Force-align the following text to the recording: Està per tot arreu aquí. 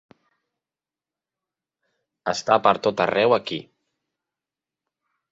Està 2.33 2.57
per 2.67 2.73
tot 2.87 3.03
arreu 3.05 3.35
aquí. 3.37 3.59